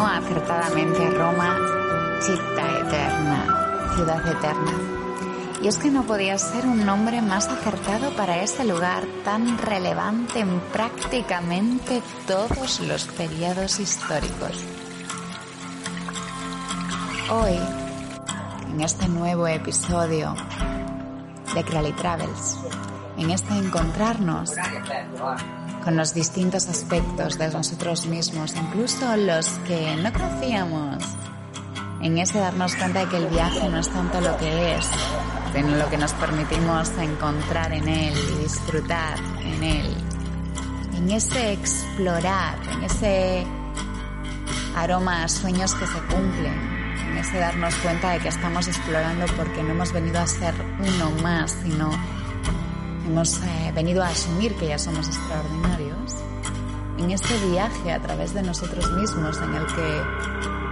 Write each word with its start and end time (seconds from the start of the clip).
acertadamente 0.00 1.04
a 1.04 1.10
Roma 1.10 1.58
Città 2.20 2.78
Eterna, 2.80 3.90
ciudad 3.94 4.26
eterna. 4.26 4.72
Y 5.62 5.68
es 5.68 5.76
que 5.76 5.90
no 5.90 6.02
podía 6.04 6.38
ser 6.38 6.66
un 6.66 6.84
nombre 6.84 7.20
más 7.20 7.46
acertado 7.48 8.10
para 8.16 8.42
ese 8.42 8.64
lugar 8.64 9.04
tan 9.24 9.58
relevante 9.58 10.40
en 10.40 10.60
prácticamente 10.72 12.02
todos 12.26 12.80
los 12.80 13.04
periodos 13.04 13.78
históricos. 13.80 14.64
Hoy, 17.30 17.58
en 18.72 18.80
este 18.80 19.08
nuevo 19.08 19.46
episodio 19.46 20.34
de 21.54 21.64
Crowley 21.64 21.92
Travels, 21.92 22.58
en 23.18 23.30
este 23.30 23.54
encontrarnos 23.54 24.52
con 25.84 25.96
los 25.96 26.14
distintos 26.14 26.68
aspectos 26.68 27.38
de 27.38 27.48
nosotros 27.48 28.06
mismos, 28.06 28.54
incluso 28.56 29.16
los 29.16 29.48
que 29.66 29.96
no 29.96 30.12
conocíamos, 30.12 31.04
en 32.00 32.18
ese 32.18 32.38
darnos 32.38 32.74
cuenta 32.76 33.00
de 33.00 33.08
que 33.08 33.16
el 33.16 33.26
viaje 33.26 33.68
no 33.68 33.78
es 33.78 33.88
tanto 33.88 34.20
lo 34.20 34.36
que 34.36 34.76
es, 34.76 34.88
sino 35.54 35.76
lo 35.76 35.88
que 35.90 35.98
nos 35.98 36.12
permitimos 36.14 36.90
encontrar 36.98 37.72
en 37.72 37.88
él 37.88 38.14
y 38.16 38.42
disfrutar 38.42 39.18
en 39.40 39.62
él, 39.62 39.96
en 40.96 41.10
ese 41.10 41.52
explorar, 41.52 42.58
en 42.72 42.84
ese 42.84 43.46
aroma 44.76 45.24
a 45.24 45.28
sueños 45.28 45.74
que 45.74 45.86
se 45.86 45.98
cumplen, 45.98 46.94
en 47.10 47.18
ese 47.18 47.38
darnos 47.38 47.74
cuenta 47.76 48.10
de 48.10 48.20
que 48.20 48.28
estamos 48.28 48.68
explorando 48.68 49.26
porque 49.36 49.62
no 49.62 49.70
hemos 49.70 49.92
venido 49.92 50.18
a 50.20 50.26
ser 50.26 50.54
uno 50.80 51.10
más, 51.22 51.56
sino 51.62 51.90
hemos 53.06 53.40
eh, 53.42 53.72
venido 53.74 54.02
a 54.02 54.08
asumir 54.08 54.54
que 54.56 54.68
ya 54.68 54.78
somos 54.78 55.06
extraordinarios, 55.08 56.14
en 56.98 57.10
este 57.10 57.36
viaje 57.48 57.92
a 57.92 58.00
través 58.00 58.34
de 58.34 58.42
nosotros 58.42 58.90
mismos 58.92 59.40
en 59.40 59.54
el 59.54 59.66
que 59.66 60.02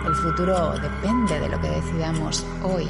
el 0.06 0.14
futuro 0.14 0.72
depende 0.78 1.40
de 1.40 1.48
lo 1.48 1.60
que 1.60 1.70
decidamos 1.70 2.44
hoy 2.62 2.88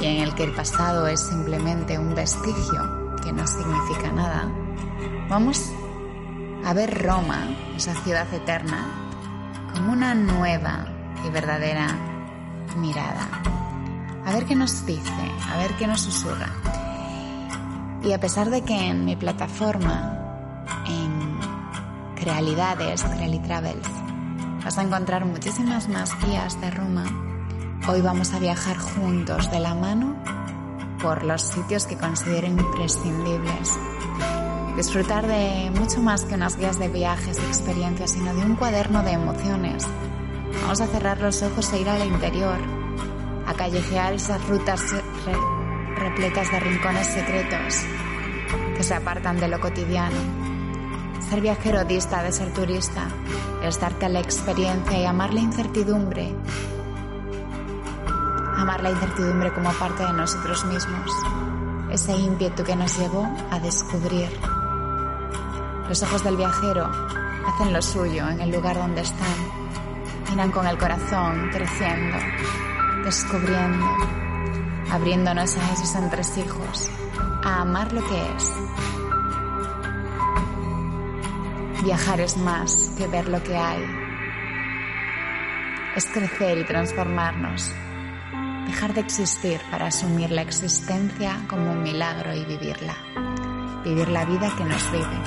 y 0.00 0.04
en 0.04 0.22
el 0.22 0.34
que 0.34 0.44
el 0.44 0.52
pasado 0.52 1.06
es 1.06 1.20
simplemente 1.20 1.98
un 1.98 2.14
vestigio 2.14 3.16
que 3.22 3.32
no 3.32 3.46
significa 3.46 4.12
nada, 4.12 4.52
vamos 5.28 5.72
a 6.64 6.72
ver 6.72 7.02
Roma, 7.02 7.46
esa 7.76 7.94
ciudad 8.02 8.32
eterna, 8.32 8.86
como 9.72 9.92
una 9.92 10.14
nueva 10.14 10.86
y 11.26 11.30
verdadera 11.30 11.86
mirada. 12.76 13.28
A 14.24 14.32
ver 14.32 14.46
qué 14.46 14.54
nos 14.54 14.86
dice, 14.86 15.32
a 15.52 15.58
ver 15.58 15.72
qué 15.74 15.86
nos 15.86 16.00
susurra. 16.00 16.48
Y 18.04 18.12
a 18.12 18.20
pesar 18.20 18.50
de 18.50 18.60
que 18.60 18.88
en 18.88 19.06
mi 19.06 19.16
plataforma, 19.16 20.66
en 20.86 21.38
Crealidades, 22.14 23.02
Creali 23.02 23.38
Travels, 23.38 23.88
vas 24.62 24.76
a 24.76 24.82
encontrar 24.82 25.24
muchísimas 25.24 25.88
más 25.88 26.10
guías 26.22 26.60
de 26.60 26.70
Roma, 26.70 27.04
hoy 27.88 28.02
vamos 28.02 28.34
a 28.34 28.38
viajar 28.38 28.76
juntos 28.76 29.50
de 29.50 29.58
la 29.58 29.74
mano 29.74 30.16
por 31.00 31.24
los 31.24 31.40
sitios 31.40 31.86
que 31.86 31.96
considero 31.96 32.46
imprescindibles. 32.46 33.78
Disfrutar 34.76 35.26
de 35.26 35.72
mucho 35.74 36.02
más 36.02 36.26
que 36.26 36.34
unas 36.34 36.58
guías 36.58 36.78
de 36.78 36.88
viajes 36.88 37.38
y 37.38 37.46
experiencias, 37.46 38.10
sino 38.10 38.34
de 38.34 38.44
un 38.44 38.56
cuaderno 38.56 39.02
de 39.02 39.12
emociones. 39.12 39.86
Vamos 40.60 40.82
a 40.82 40.86
cerrar 40.88 41.22
los 41.22 41.42
ojos 41.42 41.72
e 41.72 41.80
ir 41.80 41.88
al 41.88 42.06
interior, 42.06 42.58
a 43.46 43.54
callejear 43.54 44.12
esas 44.12 44.46
rutas 44.46 44.82
repletas 46.14 46.48
de 46.52 46.60
rincones 46.60 47.08
secretos 47.08 47.74
que 48.76 48.84
se 48.84 48.94
apartan 48.94 49.36
de 49.40 49.48
lo 49.48 49.58
cotidiano. 49.58 50.16
Ser 51.28 51.40
viajero 51.40 51.84
dista 51.84 52.22
de 52.22 52.30
ser 52.30 52.52
turista, 52.52 53.08
es 53.64 53.80
darte 53.80 54.08
la 54.08 54.20
experiencia 54.20 54.96
y 54.96 55.06
amar 55.06 55.34
la 55.34 55.40
incertidumbre. 55.40 56.32
Amar 58.56 58.80
la 58.84 58.90
incertidumbre 58.90 59.52
como 59.54 59.72
parte 59.72 60.04
de 60.04 60.12
nosotros 60.12 60.64
mismos, 60.66 61.10
ese 61.90 62.16
ímpetu 62.16 62.62
que 62.62 62.76
nos 62.76 62.96
llevó 62.96 63.28
a 63.50 63.58
descubrir. 63.58 64.28
Los 65.88 66.00
ojos 66.04 66.22
del 66.22 66.36
viajero 66.36 66.88
hacen 67.44 67.72
lo 67.72 67.82
suyo 67.82 68.28
en 68.28 68.40
el 68.40 68.52
lugar 68.52 68.76
donde 68.76 69.00
están, 69.00 69.34
miran 70.30 70.52
con 70.52 70.64
el 70.64 70.78
corazón 70.78 71.50
creciendo, 71.52 72.18
descubriendo, 73.04 74.23
abriéndonos 74.90 75.56
a 75.56 75.72
esos 75.72 75.94
entresijos, 75.94 76.90
a 77.42 77.62
amar 77.62 77.92
lo 77.92 78.00
que 78.06 78.36
es. 78.36 78.52
Viajar 81.84 82.20
es 82.20 82.36
más 82.36 82.92
que 82.96 83.06
ver 83.06 83.28
lo 83.28 83.42
que 83.42 83.56
hay. 83.56 83.84
Es 85.96 86.06
crecer 86.06 86.58
y 86.58 86.64
transformarnos. 86.64 87.72
Dejar 88.66 88.94
de 88.94 89.00
existir 89.00 89.60
para 89.70 89.86
asumir 89.86 90.30
la 90.30 90.42
existencia 90.42 91.38
como 91.48 91.72
un 91.72 91.82
milagro 91.82 92.34
y 92.34 92.44
vivirla. 92.44 92.94
Vivir 93.84 94.08
la 94.08 94.24
vida 94.24 94.50
que 94.56 94.64
nos 94.64 94.90
vive. 94.90 95.20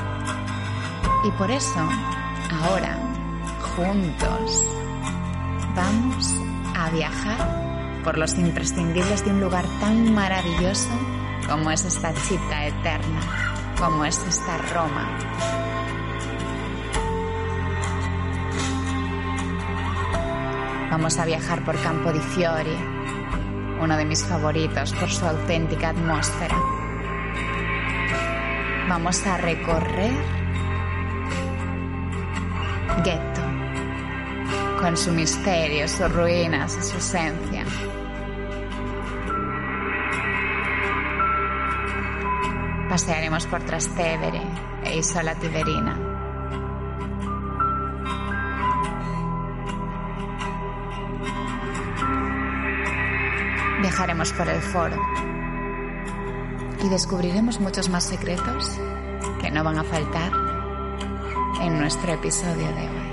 Y 1.25 1.31
por 1.31 1.51
eso, 1.51 1.87
ahora, 2.63 2.97
juntos, 3.75 4.65
vamos 5.75 6.33
a 6.75 6.89
viajar 6.89 7.66
por 8.07 8.17
los 8.17 8.37
imprescindibles 8.37 9.25
de 9.25 9.31
un 9.31 9.41
lugar 9.41 9.65
tan 9.81 10.13
maravilloso 10.13 10.87
como 11.45 11.71
es 11.71 11.83
esta 11.83 12.13
cita 12.13 12.65
eterna, 12.65 13.19
como 13.77 14.05
es 14.05 14.17
esta 14.19 14.57
Roma. 14.73 15.09
Vamos 20.89 21.19
a 21.19 21.25
viajar 21.25 21.65
por 21.65 21.77
Campo 21.81 22.13
di 22.13 22.19
Fiori, 22.19 22.77
uno 23.81 23.97
de 23.97 24.05
mis 24.05 24.23
favoritos 24.23 24.93
por 24.93 25.11
su 25.11 25.25
auténtica 25.25 25.89
atmósfera. 25.89 26.55
Vamos 28.87 29.27
a 29.27 29.35
recorrer 29.35 30.13
Ghetto, 33.03 33.41
con 34.79 34.95
su 34.95 35.11
misterio, 35.11 35.89
sus 35.89 36.09
ruinas 36.09 36.71
su 36.71 36.95
esencia. 36.95 37.65
Pasearemos 42.97 43.45
por 43.45 43.61
Trastevere 43.61 44.41
e 44.83 44.97
Isola 44.97 45.35
Tiberina. 45.35 45.93
Viajaremos 53.81 54.33
por 54.33 54.47
el 54.47 54.59
foro 54.63 54.97
y 56.83 56.89
descubriremos 56.89 57.59
muchos 57.59 57.87
más 57.87 58.03
secretos 58.03 58.79
que 59.41 59.51
no 59.51 59.63
van 59.63 59.77
a 59.77 59.83
faltar 59.83 60.31
en 61.61 61.77
nuestro 61.77 62.13
episodio 62.13 62.65
de 62.65 62.81
hoy. 62.81 63.07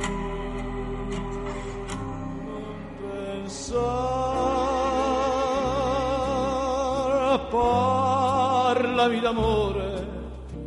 Parlami 8.94 9.20
d'amore, 9.20 10.06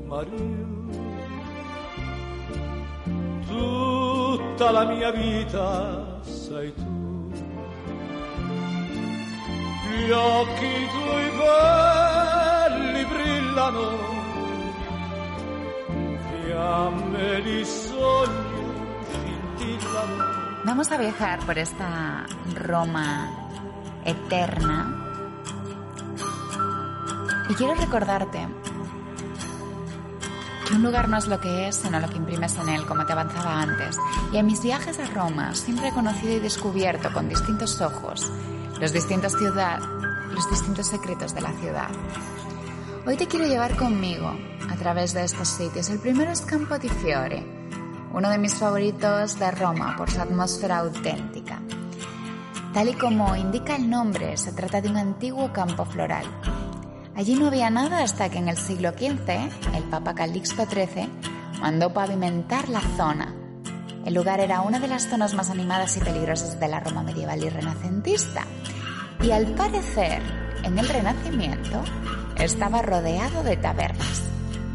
Maria. 0.05 0.65
Tutta 3.47 4.71
la 4.71 4.83
mia 4.83 5.11
vita 5.11 6.19
sei 6.23 6.73
tu. 6.73 7.31
Gli 9.89 10.11
occhi 10.11 10.87
tuoi 10.91 11.29
belli 11.39 13.05
brillano, 13.05 13.87
fiamme 16.43 17.41
di 17.43 17.63
sogno 17.63 18.73
scintillano. 19.07 20.35
Vamos 20.65 20.91
a 20.91 20.97
viajar 20.97 21.39
por 21.45 21.57
esta 21.57 22.25
Roma 22.55 23.29
eterna 24.03 25.06
y 27.49 27.53
quiero 27.53 27.75
recordarte 27.75 28.47
que 30.67 30.75
un 30.75 30.83
lugar 30.83 31.07
no 31.07 31.17
es 31.17 31.27
lo 31.27 31.39
que 31.39 31.67
es, 31.67 31.77
sino 31.77 31.99
lo 31.99 32.09
que 32.09 32.17
imprimes 32.17 32.55
en 32.57 32.69
él, 32.69 32.85
como 32.85 33.05
te 33.05 33.13
avanzaba 33.13 33.61
antes. 33.61 33.97
Y 34.33 34.37
en 34.37 34.45
mis 34.45 34.61
viajes 34.61 34.99
a 34.99 35.05
Roma 35.05 35.55
siempre 35.55 35.89
he 35.89 35.91
conocido 35.91 36.33
y 36.33 36.39
descubierto 36.39 37.11
con 37.13 37.29
distintos 37.29 37.79
ojos 37.81 38.29
los 38.79 38.93
distintos 38.93 39.33
ciudad, 39.33 39.79
los 40.31 40.49
distintos 40.51 40.87
secretos 40.87 41.33
de 41.33 41.41
la 41.41 41.51
ciudad. 41.53 41.89
Hoy 43.07 43.17
te 43.17 43.27
quiero 43.27 43.47
llevar 43.47 43.75
conmigo 43.75 44.31
a 44.69 44.75
través 44.75 45.13
de 45.13 45.23
estos 45.23 45.47
sitios. 45.47 45.89
El 45.89 45.97
primero 45.99 46.31
es 46.31 46.41
Campo 46.41 46.77
di 46.77 46.89
Fiore, 46.89 47.43
uno 48.13 48.29
de 48.29 48.37
mis 48.37 48.53
favoritos 48.53 49.39
de 49.39 49.49
Roma 49.49 49.95
por 49.97 50.11
su 50.11 50.21
atmósfera 50.21 50.79
auténtica. 50.79 51.59
Tal 52.73 52.89
y 52.89 52.93
como 52.93 53.35
indica 53.35 53.75
el 53.75 53.89
nombre, 53.89 54.37
se 54.37 54.51
trata 54.51 54.79
de 54.79 54.89
un 54.89 54.97
antiguo 54.97 55.51
campo 55.51 55.85
floral 55.85 56.25
Allí 57.17 57.33
no 57.33 57.47
había 57.47 57.71
nada 57.71 58.03
hasta 58.03 58.29
que 58.29 58.37
en 58.37 58.47
el 58.47 58.57
siglo 58.57 58.91
XV 58.91 59.27
el 59.75 59.83
Papa 59.89 60.13
Calixto 60.13 60.67
XIII 60.67 61.09
mandó 61.59 61.91
pavimentar 61.91 62.69
la 62.69 62.81
zona, 62.95 63.33
El 64.05 64.13
lugar 64.13 64.39
era 64.39 64.61
una 64.61 64.79
de 64.79 64.87
las 64.87 65.09
zonas 65.09 65.33
más 65.33 65.49
animadas 65.49 65.97
y 65.97 65.99
peligrosas 65.99 66.57
de 66.59 66.67
la 66.69 66.79
Roma 66.79 67.03
medieval 67.03 67.43
y 67.43 67.49
renacentista. 67.49 68.45
Y 69.21 69.31
al 69.31 69.47
parecer, 69.47 70.21
en 70.63 70.79
el 70.79 70.87
Renacimiento, 70.87 71.83
estaba 72.37 72.81
rodeado 72.81 73.43
de 73.43 73.57
tabernas. 73.57 74.21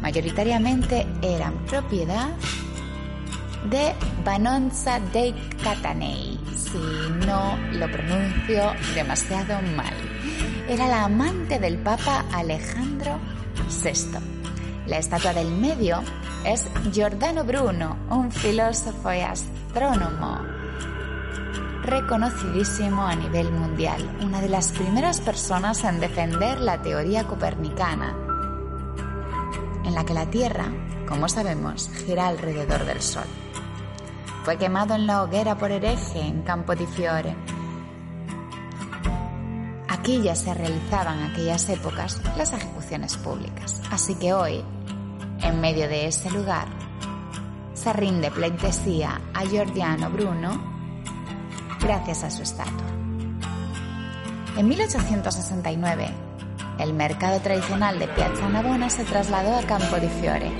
Mayoritariamente 0.01 1.07
eran 1.23 1.65
propiedad 1.65 2.29
de 3.71 3.95
Banonza 4.23 4.99
dei 4.99 5.33
Catanei, 5.63 6.37
si 6.55 6.77
no 7.25 7.57
lo 7.71 7.89
pronuncio 7.89 8.73
demasiado 8.93 9.59
mal. 9.75 10.12
Era 10.67 10.87
la 10.87 11.05
amante 11.05 11.59
del 11.59 11.77
Papa 11.77 12.25
Alejandro 12.31 13.19
VI. 13.83 14.19
La 14.87 14.97
estatua 14.97 15.33
del 15.33 15.51
medio 15.51 16.01
es 16.45 16.65
Giordano 16.91 17.43
Bruno, 17.43 17.97
un 18.09 18.31
filósofo 18.31 19.11
y 19.13 19.19
astrónomo 19.19 20.53
reconocidísimo 21.83 23.05
a 23.05 23.15
nivel 23.15 23.51
mundial, 23.51 24.17
una 24.21 24.39
de 24.39 24.47
las 24.47 24.71
primeras 24.71 25.19
personas 25.19 25.83
en 25.83 25.99
defender 25.99 26.61
la 26.61 26.81
teoría 26.81 27.25
copernicana, 27.25 28.15
en 29.83 29.93
la 29.93 30.05
que 30.05 30.13
la 30.13 30.27
Tierra, 30.27 30.71
como 31.07 31.27
sabemos, 31.27 31.89
gira 32.05 32.27
alrededor 32.27 32.85
del 32.85 33.01
Sol. 33.01 33.27
Fue 34.43 34.57
quemado 34.57 34.95
en 34.95 35.07
la 35.07 35.23
hoguera 35.23 35.57
por 35.57 35.71
hereje 35.71 36.21
en 36.21 36.41
Campo 36.43 36.73
di 36.73 36.85
Fiore. 36.85 37.35
Aquí 40.03 40.21
ya 40.21 40.35
se 40.35 40.53
realizaban 40.53 41.19
en 41.19 41.31
aquellas 41.31 41.69
épocas 41.69 42.19
las 42.37 42.51
ejecuciones 42.51 43.15
públicas, 43.15 43.81
así 43.89 44.15
que 44.15 44.33
hoy, 44.33 44.61
en 45.41 45.61
medio 45.61 45.87
de 45.87 46.07
ese 46.07 46.29
lugar, 46.29 46.67
se 47.73 47.93
rinde 47.93 48.29
pleitesía 48.29 49.21
a 49.33 49.45
Giordano 49.45 50.09
Bruno 50.09 50.61
gracias 51.79 52.25
a 52.25 52.31
su 52.31 52.41
estatua. 52.41 52.85
En 54.57 54.67
1869, 54.67 56.09
el 56.79 56.93
mercado 56.93 57.39
tradicional 57.39 57.97
de 57.97 58.09
Piazza 58.09 58.49
Navona 58.49 58.89
se 58.89 59.05
trasladó 59.05 59.55
a 59.55 59.61
Campo 59.61 59.95
di 60.01 60.09
Fiore. 60.09 60.51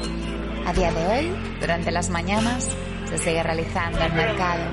A 0.65 0.71
día 0.71 0.93
de 0.93 1.05
hoy, 1.05 1.35
durante 1.59 1.91
las 1.91 2.09
mañanas, 2.09 2.69
se 3.09 3.17
sigue 3.17 3.43
realizando 3.43 3.99
el 4.05 4.13
mercado. 4.13 4.63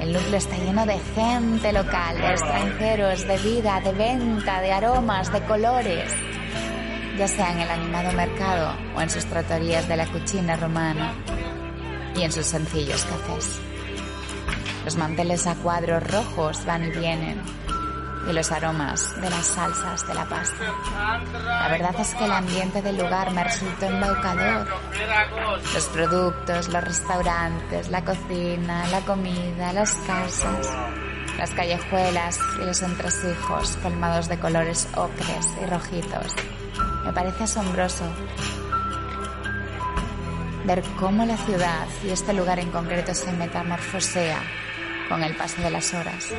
El 0.00 0.12
núcleo 0.12 0.36
está 0.36 0.56
lleno 0.56 0.84
de 0.86 0.98
gente 1.14 1.72
local, 1.72 2.16
de 2.16 2.30
extranjeros, 2.30 3.26
de 3.26 3.36
vida, 3.38 3.80
de 3.80 3.92
venta, 3.92 4.60
de 4.60 4.72
aromas, 4.72 5.32
de 5.32 5.40
colores. 5.42 6.12
Ya 7.16 7.28
sea 7.28 7.52
en 7.52 7.60
el 7.60 7.70
animado 7.70 8.12
mercado 8.12 8.74
o 8.96 9.00
en 9.00 9.08
sus 9.08 9.24
tratorías 9.24 9.88
de 9.88 9.96
la 9.96 10.06
cucina 10.06 10.56
romana 10.56 11.14
y 12.16 12.22
en 12.22 12.32
sus 12.32 12.46
sencillos 12.46 13.04
cafés. 13.04 13.60
Los 14.84 14.96
manteles 14.96 15.46
a 15.46 15.54
cuadros 15.54 16.02
rojos 16.10 16.64
van 16.66 16.84
y 16.84 16.90
vienen, 16.90 17.40
y 18.28 18.32
los 18.32 18.50
aromas 18.52 19.20
de 19.20 19.30
las 19.30 19.46
salsas 19.46 20.06
de 20.06 20.14
la 20.14 20.24
pasta. 20.24 20.64
La 21.44 21.68
verdad 21.68 21.94
es 21.98 22.14
que 22.14 22.24
el 22.24 22.32
ambiente 22.32 22.82
del 22.82 22.96
lugar 22.96 23.30
me 23.32 23.44
resultó 23.44 23.86
embaucador. 23.86 24.66
Los 25.74 25.84
productos, 25.86 26.68
los 26.68 26.84
restaurantes, 26.84 27.88
la 27.88 28.04
cocina, 28.04 28.86
la 28.88 29.00
comida, 29.00 29.72
las 29.72 29.92
casas, 30.06 30.72
las 31.38 31.50
callejuelas 31.50 32.38
y 32.60 32.64
los 32.64 32.82
entresijos 32.82 33.76
colmados 33.82 34.28
de 34.28 34.38
colores 34.38 34.88
ocres 34.96 35.48
y 35.62 35.66
rojitos. 35.66 36.34
Me 37.04 37.12
parece 37.12 37.44
asombroso 37.44 38.04
ver 40.64 40.82
cómo 40.98 41.24
la 41.26 41.36
ciudad 41.36 41.86
y 42.02 42.10
este 42.10 42.32
lugar 42.32 42.58
en 42.58 42.70
concreto 42.70 43.14
se 43.14 43.30
metamorfosea 43.32 44.40
con 45.08 45.22
el 45.22 45.36
paso 45.36 45.60
de 45.60 45.70
las 45.70 45.92
horas. 45.92 46.32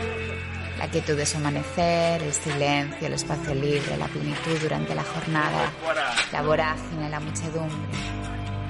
La 0.78 0.90
quietud 0.90 1.16
de 1.16 1.26
su 1.26 1.38
amanecer, 1.38 2.22
el 2.22 2.34
silencio, 2.34 3.08
el 3.08 3.14
espacio 3.14 3.56
libre, 3.56 3.98
la 3.98 4.08
plenitud 4.08 4.60
durante 4.62 4.94
la 4.94 5.04
jornada, 5.04 5.72
la 6.34 6.42
vorágine, 6.42 7.10
la 7.10 7.20
muchedumbre. 7.22 7.98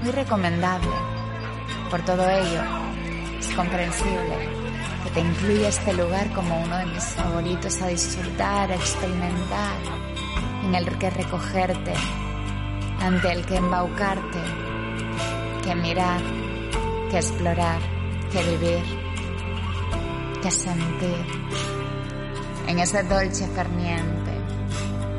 Muy 0.03 0.11
recomendable. 0.11 0.91
Por 1.89 2.05
todo 2.05 2.29
ello, 2.29 2.61
es 3.39 3.47
comprensible 3.55 4.49
que 5.03 5.09
te 5.11 5.19
incluya 5.19 5.69
este 5.69 5.93
lugar 5.93 6.31
como 6.33 6.61
uno 6.61 6.77
de 6.77 6.85
mis 6.85 7.03
favoritos 7.03 7.81
a 7.81 7.87
disfrutar, 7.87 8.71
a 8.71 8.75
experimentar, 8.75 9.77
en 10.63 10.75
el 10.75 10.97
que 10.99 11.09
recogerte, 11.09 11.93
ante 12.99 13.31
el 13.31 13.45
que 13.47 13.55
embaucarte, 13.55 14.39
que 15.63 15.73
mirar, 15.75 16.21
que 17.09 17.17
explorar, 17.17 17.79
que 18.31 18.43
vivir, 18.43 18.83
que 20.41 20.51
sentir 20.51 21.74
en 22.67 22.79
ese 22.79 23.03
dolce 23.03 23.47
ferniente, 23.47 24.31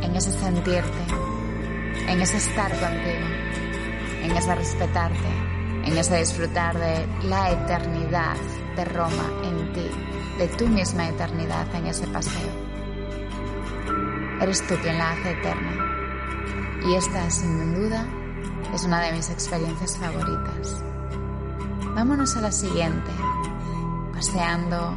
en 0.02 0.16
ese 0.16 0.32
sentirte, 0.32 1.04
en 2.08 2.20
ese 2.20 2.38
estar 2.38 2.70
contigo, 2.70 3.26
en 4.22 4.36
ese 4.36 4.54
respetarte, 4.54 5.28
en 5.84 5.96
ese 5.96 6.18
disfrutar 6.18 6.76
de 6.78 7.06
la 7.28 7.50
eternidad 7.50 8.36
de 8.76 8.84
Roma 8.84 9.30
en 9.44 9.72
ti, 9.72 9.90
de 10.38 10.48
tu 10.48 10.66
misma 10.68 11.08
eternidad 11.08 11.72
en 11.74 11.86
ese 11.86 12.06
paseo. 12.08 12.66
Eres 14.40 14.66
tú 14.66 14.74
quien 14.82 14.98
la 14.98 15.12
hace 15.12 15.30
eterna. 15.30 15.72
Y 16.86 16.94
esta, 16.94 17.30
sin 17.30 17.74
duda, 17.74 18.06
es 18.74 18.84
una 18.84 19.00
de 19.00 19.12
mis 19.12 19.30
experiencias 19.30 19.96
favoritas. 19.96 20.82
Vámonos 21.94 22.36
a 22.36 22.42
la 22.42 22.52
siguiente, 22.52 23.10
paseando 24.12 24.94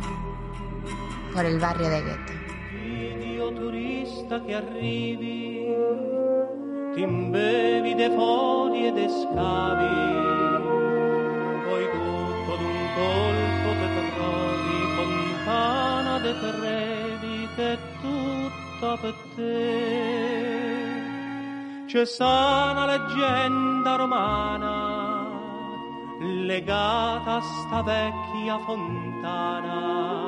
por 1.33 1.45
el 1.45 1.59
barrio 1.59 1.89
de 1.89 2.01
Ghetto. 2.01 2.38
Turista 4.29 4.45
che 4.45 4.53
arrivi, 4.53 5.65
ti 6.93 7.01
imbevi 7.01 7.95
de 7.95 8.09
fori 8.11 8.85
e 8.85 8.91
de 8.91 9.09
scavi, 9.09 9.95
poi 11.68 11.83
tutto 11.89 12.56
d'un 12.61 12.80
colpo 12.94 13.69
te 13.80 13.87
trovi 14.13 14.80
fontana 14.95 16.19
de 16.19 16.33
Trevi 16.39 17.47
che 17.56 17.77
tutta 18.01 18.97
per 19.01 19.15
te. 19.35 19.68
C'è 21.87 22.06
sana 22.06 22.85
leggenda 22.85 23.95
romana 23.95 25.27
legata 26.19 27.37
a 27.37 27.42
sta 27.42 27.81
vecchia 27.81 28.59
fontana 28.59 30.19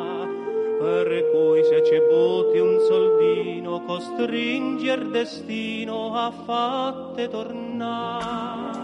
tornare. 7.28 8.80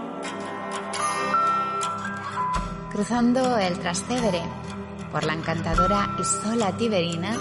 Cruzando 2.91 3.57
el 3.57 3.79
Trastevere 3.79 4.43
por 5.11 5.23
la 5.23 5.33
encantadora 5.33 6.15
Isola 6.19 6.71
Tiberina, 6.77 7.35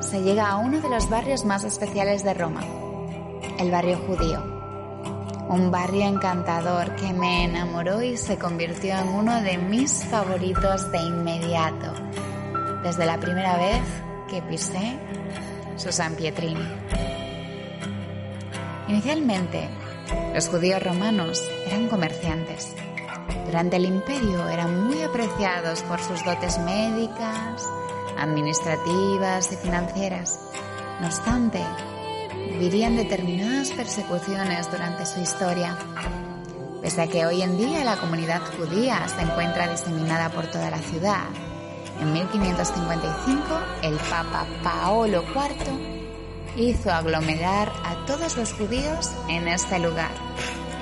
se 0.00 0.22
llega 0.22 0.50
a 0.50 0.58
uno 0.58 0.82
de 0.82 0.90
los 0.90 1.08
barrios 1.08 1.46
más 1.46 1.64
especiales 1.64 2.22
de 2.24 2.34
Roma, 2.34 2.60
el 3.58 3.70
barrio 3.70 3.96
judío. 4.06 4.42
Un 5.48 5.70
barrio 5.70 6.04
encantador 6.04 6.94
que 6.96 7.10
me 7.14 7.44
enamoró 7.44 8.02
y 8.02 8.18
se 8.18 8.36
convirtió 8.36 8.96
en 8.98 9.08
uno 9.08 9.40
de 9.40 9.56
mis 9.56 10.04
favoritos 10.04 10.92
de 10.92 10.98
inmediato, 10.98 11.92
desde 12.84 13.06
la 13.06 13.18
primera 13.18 13.56
vez 13.56 13.82
que 14.28 14.42
pisé 14.42 14.98
su 15.76 15.90
San 15.90 16.14
Pietrini. 16.14 16.68
Inicialmente, 18.88 19.68
los 20.34 20.48
judíos 20.48 20.82
romanos 20.82 21.42
eran 21.66 21.88
comerciantes. 21.88 22.74
Durante 23.46 23.76
el 23.76 23.86
imperio 23.86 24.48
eran 24.50 24.84
muy 24.84 25.02
apreciados 25.02 25.82
por 25.82 25.98
sus 26.00 26.22
dotes 26.24 26.58
médicas, 26.58 27.66
administrativas 28.18 29.50
y 29.50 29.56
financieras. 29.56 30.40
No 31.00 31.06
obstante, 31.06 31.62
vivirían 32.50 32.96
determinadas 32.96 33.70
persecuciones 33.70 34.70
durante 34.70 35.06
su 35.06 35.20
historia. 35.20 35.78
Pese 36.82 37.00
a 37.00 37.06
que 37.06 37.24
hoy 37.24 37.40
en 37.40 37.56
día 37.56 37.82
la 37.82 37.96
comunidad 37.96 38.42
judía 38.58 39.08
se 39.08 39.22
encuentra 39.22 39.68
diseminada 39.68 40.28
por 40.28 40.46
toda 40.48 40.70
la 40.70 40.78
ciudad, 40.78 41.24
en 42.00 42.12
1555 42.12 43.42
el 43.82 43.96
Papa 43.96 44.46
Paolo 44.62 45.24
IV 45.34 45.94
hizo 46.56 46.90
aglomerar 46.92 47.72
a 47.84 48.06
todos 48.06 48.36
los 48.36 48.52
judíos 48.52 49.10
en 49.28 49.48
este 49.48 49.78
lugar, 49.78 50.12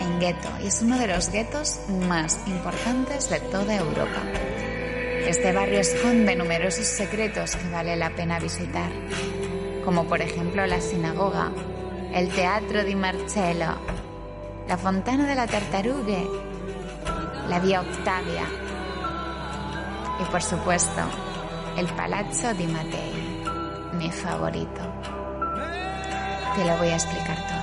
en 0.01 0.21
gueto, 0.21 0.49
y 0.63 0.67
es 0.67 0.83
uno 0.83 0.99
de 0.99 1.07
los 1.07 1.31
guetos 1.31 1.81
más 2.09 2.39
importantes 2.47 3.31
de 3.31 3.41
toda 3.41 3.75
Europa. 3.75 4.23
Este 5.27 5.53
barrio 5.53 5.81
esconde 5.81 6.37
numerosos 6.37 6.87
secretos 6.87 7.57
que 7.57 7.71
vale 7.71 7.97
la 7.97 8.11
pena 8.11 8.39
visitar, 8.39 8.91
como 9.85 10.05
por 10.05 10.21
ejemplo 10.21 10.67
la 10.67 10.81
sinagoga, 10.81 11.53
el 12.13 12.29
Teatro 12.29 12.85
di 12.85 12.95
Marcello, 12.95 13.79
la 14.69 14.77
Fontana 14.77 15.27
de 15.27 15.35
la 15.35 15.47
Tartarughe, 15.47 16.27
la 17.49 17.59
Vía 17.61 17.81
Octavia, 17.81 18.47
Y 20.23 20.25
por 20.31 20.43
supuesto, 20.43 21.01
el 21.77 21.87
Palazzo 21.95 22.55
di 22.55 22.67
Mattei, 22.67 23.43
mi 23.95 24.09
favorito. 24.13 24.81
Te 26.55 26.65
lo 26.65 26.77
voy 26.77 26.91
a 26.91 26.95
explicar 26.95 27.37
todo. 27.39 27.63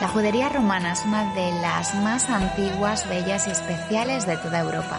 La 0.00 0.08
judería 0.08 0.48
romana 0.48 0.94
es 0.94 1.04
una 1.04 1.32
de 1.34 1.52
las 1.60 1.94
más 1.94 2.28
antiguas, 2.28 3.08
bellas 3.08 3.46
y 3.46 3.52
especiales 3.52 4.26
de 4.26 4.36
toda 4.38 4.58
Europa. 4.58 4.98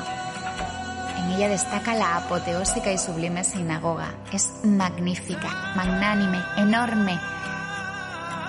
En 1.17 1.31
ella 1.31 1.49
destaca 1.49 1.93
la 1.93 2.15
apoteósica 2.15 2.89
y 2.93 2.97
sublime 2.97 3.43
sinagoga. 3.43 4.13
Es 4.31 4.53
magnífica, 4.63 5.73
magnánime, 5.75 6.41
enorme. 6.55 7.19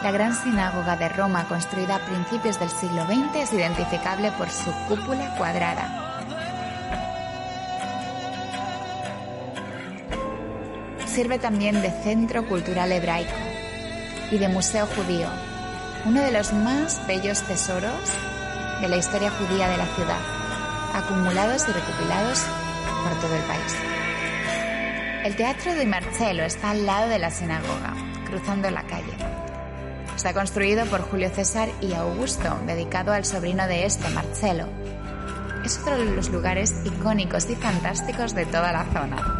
La 0.04 0.12
gran 0.12 0.32
sinagoga 0.32 0.96
de 0.96 1.08
Roma, 1.08 1.48
construida 1.48 1.96
a 1.96 2.06
principios 2.06 2.60
del 2.60 2.70
siglo 2.70 3.04
XX, 3.06 3.36
es 3.36 3.52
identificable 3.52 4.30
por 4.32 4.48
su 4.48 4.70
cúpula 4.86 5.34
cuadrada. 5.36 6.03
Sirve 11.14 11.38
también 11.38 11.80
de 11.80 11.92
centro 12.02 12.44
cultural 12.44 12.90
hebraico 12.90 13.30
y 14.32 14.38
de 14.38 14.48
museo 14.48 14.84
judío, 14.84 15.28
uno 16.06 16.20
de 16.20 16.32
los 16.32 16.52
más 16.52 17.06
bellos 17.06 17.40
tesoros 17.42 18.10
de 18.80 18.88
la 18.88 18.96
historia 18.96 19.30
judía 19.30 19.68
de 19.68 19.76
la 19.76 19.86
ciudad, 19.94 20.18
acumulados 20.92 21.68
y 21.68 21.72
recopilados 21.72 22.42
por 23.04 23.20
todo 23.20 23.36
el 23.36 23.42
país. 23.42 23.76
El 25.22 25.36
Teatro 25.36 25.76
de 25.76 25.86
Marcello 25.86 26.42
está 26.42 26.70
al 26.70 26.84
lado 26.84 27.08
de 27.08 27.20
la 27.20 27.30
sinagoga, 27.30 27.94
cruzando 28.26 28.68
la 28.72 28.82
calle. 28.82 29.14
Está 30.16 30.34
construido 30.34 30.84
por 30.86 31.02
Julio 31.02 31.30
César 31.30 31.68
y 31.80 31.94
Augusto, 31.94 32.58
dedicado 32.66 33.12
al 33.12 33.24
sobrino 33.24 33.68
de 33.68 33.86
este, 33.86 34.08
Marcello. 34.08 34.66
Es 35.64 35.78
otro 35.78 35.96
de 35.96 36.06
los 36.06 36.28
lugares 36.30 36.74
icónicos 36.84 37.48
y 37.48 37.54
fantásticos 37.54 38.34
de 38.34 38.46
toda 38.46 38.72
la 38.72 38.84
zona. 38.92 39.33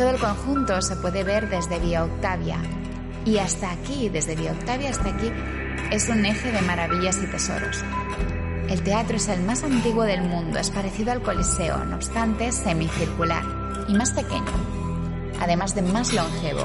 Todo 0.00 0.12
el 0.12 0.18
conjunto 0.18 0.80
se 0.80 0.96
puede 0.96 1.24
ver 1.24 1.50
desde 1.50 1.78
Vía 1.78 2.02
Octavia, 2.04 2.56
y 3.26 3.36
hasta 3.36 3.70
aquí, 3.70 4.08
desde 4.08 4.34
Vía 4.34 4.52
Octavia 4.52 4.88
hasta 4.88 5.10
aquí, 5.10 5.30
es 5.90 6.08
un 6.08 6.24
eje 6.24 6.50
de 6.50 6.62
maravillas 6.62 7.18
y 7.22 7.26
tesoros. 7.26 7.84
El 8.70 8.82
teatro 8.82 9.18
es 9.18 9.28
el 9.28 9.42
más 9.42 9.62
antiguo 9.62 10.04
del 10.04 10.22
mundo, 10.22 10.58
es 10.58 10.70
parecido 10.70 11.12
al 11.12 11.20
Coliseo, 11.20 11.84
no 11.84 11.96
obstante 11.96 12.50
semicircular 12.50 13.44
y 13.88 13.92
más 13.92 14.12
pequeño, 14.12 14.46
además 15.38 15.74
de 15.74 15.82
más 15.82 16.14
longevo. 16.14 16.64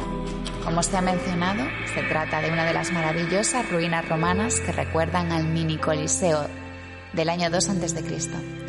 Como 0.63 0.81
se 0.81 0.95
ha 0.95 1.01
mencionado, 1.01 1.65
se 1.93 2.03
trata 2.03 2.39
de 2.39 2.53
una 2.53 2.63
de 2.63 2.73
las 2.73 2.93
maravillosas 2.93 3.69
ruinas 3.69 4.07
romanas 4.07 4.61
que 4.61 4.71
recuerdan 4.71 5.33
al 5.33 5.43
mini 5.43 5.77
Coliseo 5.77 6.47
del 7.11 7.27
año 7.27 7.49
2 7.49 7.69
a.C. 7.69 8.64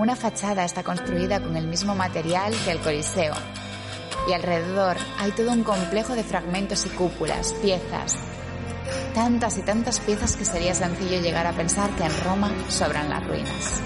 Una 0.00 0.16
fachada 0.16 0.64
está 0.64 0.82
construida 0.82 1.40
con 1.40 1.56
el 1.56 1.66
mismo 1.66 1.94
material 1.94 2.54
que 2.64 2.70
el 2.70 2.78
Coliseo, 2.78 3.34
y 4.26 4.32
alrededor 4.32 4.96
hay 5.18 5.30
todo 5.32 5.52
un 5.52 5.62
complejo 5.62 6.14
de 6.14 6.24
fragmentos 6.24 6.86
y 6.86 6.88
cúpulas, 6.88 7.52
piezas. 7.60 8.16
Tantas 9.12 9.58
y 9.58 9.62
tantas 9.62 10.00
piezas 10.00 10.36
que 10.38 10.46
sería 10.46 10.74
sencillo 10.74 11.20
llegar 11.20 11.46
a 11.46 11.52
pensar 11.52 11.90
que 11.90 12.04
en 12.04 12.24
Roma 12.24 12.50
sobran 12.68 13.10
las 13.10 13.26
ruinas. 13.26 13.82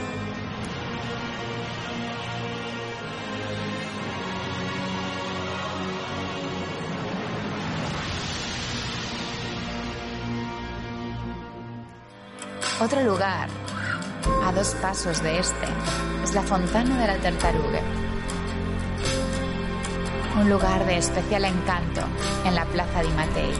Otro 12.80 13.02
lugar, 13.02 13.49
a 14.45 14.53
dos 14.53 14.75
pasos 14.81 15.23
de 15.23 15.39
este, 15.39 15.67
es 16.23 16.35
la 16.35 16.43
Fontana 16.43 16.99
de 16.99 17.07
la 17.07 17.17
Tartaruga 17.17 17.81
un 20.37 20.51
lugar 20.51 20.85
de 20.85 20.99
especial 20.99 21.45
encanto 21.45 22.01
en 22.45 22.55
la 22.55 22.65
Plaza 22.65 23.03
di 23.03 23.09
Mattei. 23.11 23.53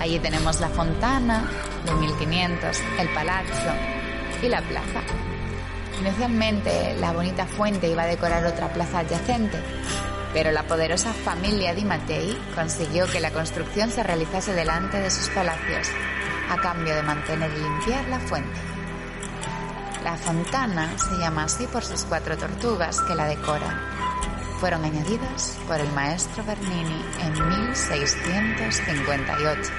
Allí 0.00 0.18
tenemos 0.20 0.60
la 0.60 0.68
fontana 0.68 1.50
de 1.84 1.92
1500, 1.94 2.78
el 3.00 3.08
palazzo 3.08 3.70
y 4.42 4.48
la 4.48 4.62
plaza. 4.62 5.00
Inicialmente 6.00 6.94
la 7.00 7.12
bonita 7.12 7.46
fuente 7.46 7.88
iba 7.88 8.02
a 8.02 8.06
decorar 8.06 8.44
otra 8.46 8.72
plaza 8.72 9.00
adyacente, 9.00 9.58
pero 10.32 10.52
la 10.52 10.62
poderosa 10.62 11.12
familia 11.12 11.74
Di 11.74 11.84
Mattei 11.84 12.38
consiguió 12.54 13.06
que 13.06 13.20
la 13.20 13.32
construcción 13.32 13.90
se 13.90 14.02
realizase 14.02 14.52
delante 14.52 14.98
de 14.98 15.10
sus 15.10 15.28
palacios, 15.30 15.88
a 16.50 16.56
cambio 16.58 16.94
de 16.94 17.02
mantener 17.02 17.50
y 17.50 17.62
limpiar 17.62 18.06
la 18.08 18.20
fuente. 18.20 18.75
La 20.06 20.16
fontana 20.16 20.96
se 20.96 21.18
llama 21.18 21.42
así 21.42 21.66
por 21.66 21.82
sus 21.82 22.04
cuatro 22.04 22.38
tortugas 22.38 23.00
que 23.00 23.16
la 23.16 23.26
decoran 23.26 23.76
fueron 24.60 24.84
añadidas 24.84 25.58
por 25.66 25.80
el 25.80 25.92
maestro 25.94 26.44
Bernini 26.44 27.04
en 27.22 27.32
1658. 27.32 29.72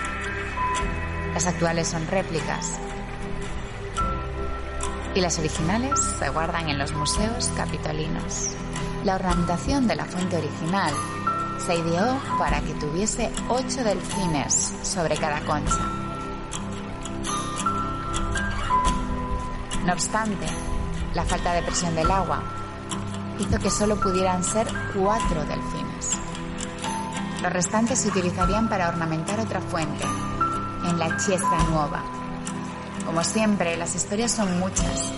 Las 1.34 1.48
actuales 1.48 1.88
son 1.88 2.06
réplicas 2.08 2.78
y 5.16 5.22
las 5.22 5.40
originales 5.40 5.98
se 6.20 6.28
guardan 6.28 6.68
en 6.68 6.78
los 6.78 6.92
museos 6.92 7.50
capitolinos. 7.56 8.50
La 9.06 9.16
ornamentación 9.16 9.88
de 9.88 9.96
la 9.96 10.04
fuente 10.04 10.36
original 10.36 10.94
se 11.66 11.74
ideó 11.74 12.20
para 12.38 12.60
que 12.60 12.74
tuviese 12.74 13.32
ocho 13.48 13.82
delfines 13.82 14.74
sobre 14.84 15.16
cada 15.16 15.40
concha. 15.46 15.97
No 19.88 19.94
obstante, 19.94 20.46
la 21.14 21.24
falta 21.24 21.54
de 21.54 21.62
presión 21.62 21.96
del 21.96 22.12
agua 22.12 22.44
hizo 23.40 23.58
que 23.58 23.70
solo 23.70 23.96
pudieran 23.96 24.44
ser 24.44 24.68
cuatro 24.94 25.46
delfines. 25.46 26.12
Los 27.42 27.54
restantes 27.54 28.00
se 28.00 28.10
utilizarían 28.10 28.68
para 28.68 28.90
ornamentar 28.90 29.40
otra 29.40 29.62
fuente, 29.62 30.04
en 30.90 31.00
la 31.00 31.16
Chiesa 31.16 31.64
Nueva. 31.70 32.04
Como 33.06 33.24
siempre, 33.24 33.78
las 33.78 33.96
historias 33.96 34.34
son 34.34 34.60
muchas. 34.60 35.14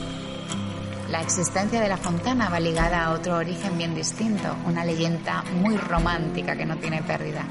La 1.09 1.21
existencia 1.21 1.81
de 1.81 1.89
la 1.89 1.97
fontana 1.97 2.49
va 2.49 2.59
ligada 2.59 3.05
a 3.05 3.13
otro 3.13 3.37
origen 3.37 3.75
bien 3.75 3.95
distinto, 3.95 4.55
una 4.67 4.85
leyenda 4.85 5.43
muy 5.63 5.77
romántica 5.77 6.55
que 6.55 6.67
no 6.67 6.77
tiene 6.77 7.01
pérdida. 7.01 7.43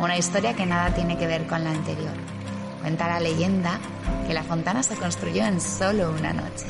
Una 0.00 0.16
historia 0.16 0.56
que 0.56 0.64
nada 0.64 0.94
tiene 0.94 1.18
que 1.18 1.26
ver 1.26 1.46
con 1.46 1.62
la 1.62 1.70
anterior. 1.72 2.39
Cuenta 2.80 3.08
la 3.08 3.20
leyenda 3.20 3.78
que 4.26 4.34
la 4.34 4.42
fontana 4.42 4.82
se 4.82 4.96
construyó 4.96 5.44
en 5.44 5.60
solo 5.60 6.10
una 6.10 6.32
noche, 6.32 6.66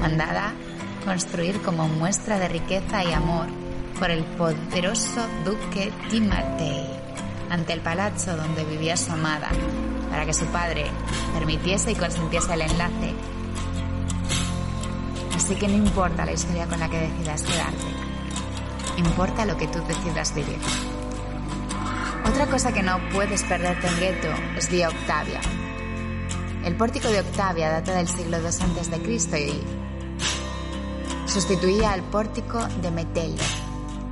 mandada 0.00 0.52
construir 1.04 1.60
como 1.62 1.88
muestra 1.88 2.38
de 2.38 2.48
riqueza 2.48 3.02
y 3.04 3.12
amor 3.12 3.46
por 3.98 4.10
el 4.10 4.24
poderoso 4.24 5.26
duque 5.44 5.92
Di 6.10 6.20
Mattei 6.20 6.86
ante 7.50 7.72
el 7.72 7.80
palazzo 7.80 8.36
donde 8.36 8.64
vivía 8.64 8.96
su 8.96 9.12
amada, 9.12 9.48
para 10.10 10.24
que 10.24 10.32
su 10.32 10.46
padre 10.46 10.86
permitiese 11.34 11.90
y 11.92 11.96
consintiese 11.96 12.54
el 12.54 12.62
enlace. 12.62 13.12
Así 15.34 15.56
que 15.56 15.66
no 15.66 15.74
importa 15.74 16.24
la 16.24 16.32
historia 16.32 16.66
con 16.66 16.78
la 16.78 16.88
que 16.88 17.00
decidas 17.00 17.42
quedarte, 17.42 17.86
importa 18.98 19.44
lo 19.44 19.56
que 19.56 19.66
tú 19.66 19.80
decidas 19.86 20.32
vivir. 20.32 20.58
Otra 22.26 22.46
cosa 22.46 22.72
que 22.72 22.82
no 22.82 22.98
puedes 23.12 23.42
perderte 23.42 23.86
en 23.86 23.98
Gueto 23.98 24.28
es 24.56 24.70
Vía 24.70 24.88
Octavia. 24.88 25.40
El 26.64 26.76
pórtico 26.76 27.08
de 27.08 27.20
Octavia 27.20 27.70
data 27.70 27.94
del 27.94 28.08
siglo 28.08 28.38
II 28.38 28.46
a.C. 28.46 29.48
y 29.48 29.62
sustituía 31.26 31.92
al 31.92 32.02
pórtico 32.02 32.66
de 32.82 32.90
Metelle, 32.90 33.42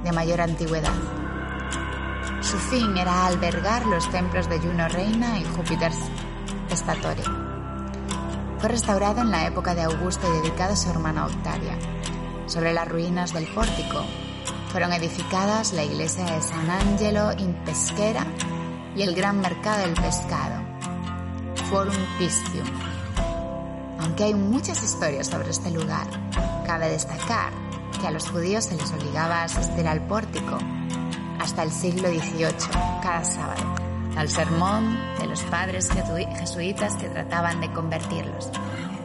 de 0.05 0.13
mayor 0.13 0.41
antigüedad. 0.41 0.93
Su 2.41 2.57
fin 2.57 2.97
era 2.97 3.27
albergar 3.27 3.85
los 3.87 4.11
templos 4.11 4.49
de 4.49 4.59
Juno 4.59 4.89
Reina 4.89 5.39
y 5.39 5.45
Júpiter 5.45 5.93
Estatore. 6.71 7.23
Fue 8.59 8.69
restaurado 8.69 9.21
en 9.21 9.31
la 9.31 9.47
época 9.47 9.75
de 9.75 9.83
Augusto 9.83 10.27
y 10.29 10.41
dedicado 10.41 10.73
a 10.73 10.77
su 10.77 10.89
hermana 10.91 11.27
Octavia. 11.27 11.79
Sobre 12.47 12.73
las 12.73 12.89
ruinas 12.89 13.35
del 13.35 13.47
pórtico 13.49 14.05
fueron 14.71 14.93
edificadas 14.93 15.73
la 15.73 15.85
iglesia 15.85 16.25
de 16.25 16.43
San 16.43 16.71
Angelo 16.71 17.33
in 17.39 17.55
Pesquera 17.65 18.27
y 18.95 19.03
el 19.03 19.15
gran 19.15 19.41
mercado 19.41 19.87
del 19.87 19.95
pescado, 19.95 20.63
Forum 21.71 21.95
Pistium. 22.19 22.67
Aunque 24.01 24.25
hay 24.25 24.35
muchas 24.35 24.83
historias 24.83 25.27
sobre 25.27 25.51
este 25.51 25.71
lugar, 25.71 26.07
Cabe 26.69 26.91
destacar 26.91 27.51
que 27.99 28.07
a 28.07 28.11
los 28.11 28.29
judíos 28.29 28.67
se 28.67 28.77
les 28.77 28.93
obligaba 28.93 29.37
a 29.37 29.45
asistir 29.45 29.89
al 29.89 30.07
pórtico 30.07 30.59
hasta 31.41 31.63
el 31.63 31.73
siglo 31.73 32.11
XVIII, 32.11 32.53
cada 33.03 33.25
sábado, 33.25 33.75
al 34.19 34.29
sermón 34.29 34.99
de 35.19 35.29
los 35.29 35.41
padres 35.45 35.89
jesuitas 35.89 36.95
que 36.97 37.09
trataban 37.09 37.63
de 37.63 37.73
convertirlos. 37.73 38.51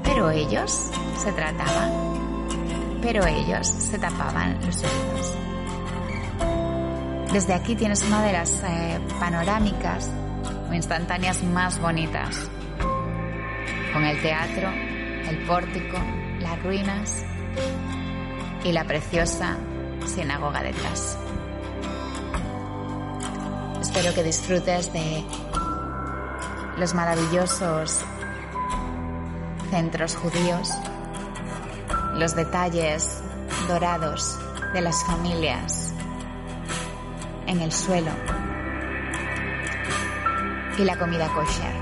Pero 0.03 0.29
ellos 0.29 0.91
se 1.17 1.31
trataban, 1.31 2.99
pero 3.01 3.25
ellos 3.25 3.65
se 3.65 3.97
tapaban 3.97 4.59
los 4.65 4.75
oídos. 4.83 5.52
Desde 7.33 7.55
aquí 7.55 7.75
tienes 7.75 8.03
una 8.03 8.21
de 8.21 8.31
las 8.31 8.61
eh, 8.63 8.99
panorámicas 9.19 10.07
o 10.69 10.73
instantáneas 10.73 11.41
más 11.43 11.79
bonitas, 11.79 12.47
con 13.91 14.03
el 14.03 14.21
teatro, 14.21 14.69
el 14.69 15.43
pórtico 15.47 15.97
las 16.39 16.61
ruinas 16.61 17.25
y 18.63 18.71
la 18.71 18.83
preciosa 18.83 19.57
sinagoga 20.05 20.61
detrás. 20.61 21.17
Espero 23.81 24.13
que 24.13 24.23
disfrutes 24.23 24.93
de 24.93 25.23
los 26.77 26.93
maravillosos 26.93 28.05
centros 29.71 30.15
judíos, 30.15 30.69
los 32.13 32.35
detalles 32.35 33.23
dorados 33.67 34.37
de 34.73 34.81
las 34.81 35.03
familias 35.05 35.92
en 37.53 37.61
el 37.61 37.71
suelo 37.71 38.11
y 40.77 40.83
la 40.83 40.97
comida 40.97 41.27
kosher 41.27 41.73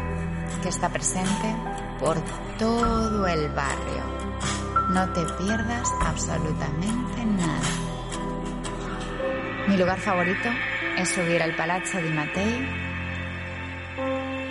que 0.62 0.68
está 0.68 0.90
presente 0.90 1.56
por 1.98 2.20
todo 2.60 3.25
el 3.25 3.50
barrio. 3.50 4.04
No 4.90 5.08
te 5.13 5.22
pierdas 5.42 5.90
absolutamente 6.01 7.25
nada. 7.25 7.70
Mi 9.68 9.78
lugar 9.78 10.00
favorito 10.00 10.50
es 10.98 11.08
subir 11.10 11.42
al 11.42 11.56
Palazzo 11.56 12.00
di 12.00 12.10
Mattei 12.10 12.68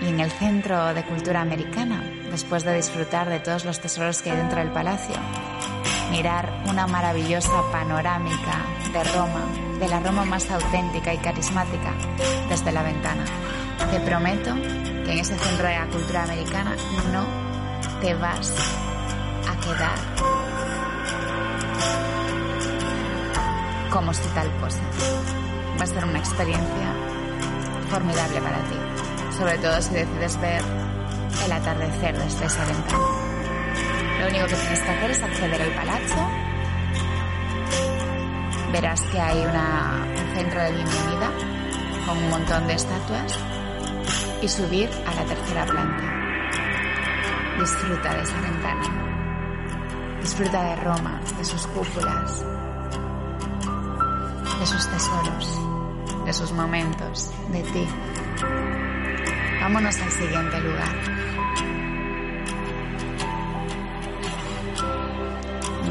y 0.01 0.09
en 0.09 0.21
el 0.21 0.31
Centro 0.31 0.95
de 0.95 1.05
Cultura 1.05 1.43
Americana, 1.43 2.03
después 2.31 2.65
de 2.65 2.75
disfrutar 2.75 3.29
de 3.29 3.41
todos 3.41 3.67
los 3.67 3.79
tesoros 3.79 4.23
que 4.23 4.31
hay 4.31 4.39
dentro 4.39 4.61
del 4.61 4.73
palacio, 4.73 5.17
mirar 6.11 6.65
una 6.69 6.87
maravillosa 6.87 7.63
panorámica 7.71 8.65
de 8.93 9.05
Roma, 9.05 9.45
de 9.79 9.89
la 9.89 10.01
Roma 10.01 10.25
más 10.25 10.51
auténtica 10.51 11.15
y 11.15 11.19
carismática, 11.19 11.95
desde 12.49 12.73
la 12.73 12.83
ventana. 12.83 13.25
Te 13.91 14.01
prometo 14.01 14.55
que 14.55 15.13
en 15.13 15.19
ese 15.19 15.39
centro 15.39 15.67
de 15.67 15.75
la 15.75 15.87
cultura 15.87 16.25
americana 16.25 16.75
no 17.13 17.25
te 18.01 18.15
vas 18.15 18.53
a 19.49 19.57
quedar 19.61 20.31
como 23.91 24.15
si 24.15 24.29
tal 24.29 24.51
cosa. 24.61 24.81
Va 25.79 25.85
a 25.85 25.87
ser 25.87 26.05
una 26.05 26.19
experiencia 26.19 26.95
formidable 27.91 28.41
para 28.41 28.59
ti, 28.59 28.77
sobre 29.37 29.59
todo 29.59 29.81
si 29.83 29.95
decides 29.95 30.41
ver 30.41 30.63
el 31.45 31.53
atardecer 31.53 32.17
desde 32.19 32.47
esa 32.47 32.65
ventana. 32.65 33.20
Lo 34.21 34.27
único 34.29 34.47
que 34.49 34.55
tienes 34.55 34.81
que 34.81 34.91
hacer 34.91 35.11
es 35.13 35.23
acceder 35.23 35.63
al 35.63 35.71
palazzo. 35.71 36.31
Verás 38.71 39.01
que 39.01 39.19
hay 39.19 39.39
un 39.39 40.35
centro 40.35 40.61
de 40.61 40.73
bienvenida 40.73 41.31
con 42.07 42.19
un 42.19 42.29
montón 42.29 42.67
de 42.67 42.75
estatuas 42.75 43.39
y 44.43 44.49
subir 44.49 44.91
a 45.07 45.15
la 45.15 45.25
tercera 45.25 45.65
planta. 45.65 46.03
Disfruta 47.59 48.15
de 48.15 48.23
esa 48.23 48.41
ventana. 48.43 50.19
Disfruta 50.21 50.63
de 50.65 50.77
Roma, 50.77 51.21
de 51.39 51.45
sus 51.47 51.67
cúpulas, 51.69 52.45
de 54.61 54.67
sus 54.67 54.87
tesoros, 54.91 55.61
de 56.27 56.33
sus 56.35 56.53
momentos, 56.53 57.33
de 57.49 57.63
ti. 57.63 57.89
Vámonos 59.63 59.99
al 59.99 60.11
siguiente 60.11 60.61
lugar. 60.61 61.21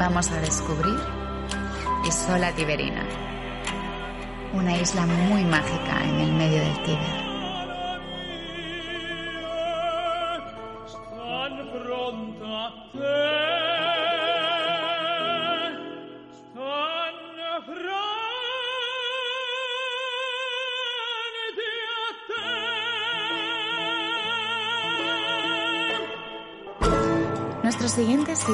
Vamos 0.00 0.30
a 0.30 0.40
descubrir 0.40 0.98
Isola 2.08 2.50
Tiberina, 2.54 3.04
una 4.54 4.74
isla 4.74 5.04
muy 5.04 5.44
mágica 5.44 6.02
en 6.02 6.20
el 6.20 6.32
medio 6.32 6.58
del 6.58 6.82
Tíber. 6.84 7.19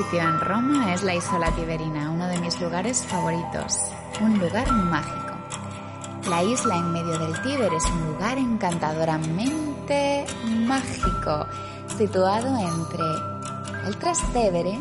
Sitio 0.07 0.23
en 0.23 0.41
Roma 0.41 0.95
es 0.95 1.03
la 1.03 1.15
Isola 1.15 1.51
Tiberina, 1.53 2.11
uno 2.11 2.29
de 2.29 2.39
mis 2.39 2.61
lugares 2.61 3.03
favoritos, 3.03 3.79
un 4.21 4.39
lugar 4.39 4.71
mágico. 4.71 5.35
La 6.29 6.45
isla 6.45 6.77
en 6.77 6.93
medio 6.93 7.19
del 7.19 7.41
Tíber 7.43 7.73
es 7.75 7.85
un 7.87 8.13
lugar 8.13 8.39
encantadoramente 8.39 10.25
mágico, 10.45 11.47
situado 11.97 12.57
entre 12.57 13.89
el 13.89 13.97
Trastevere 13.97 14.79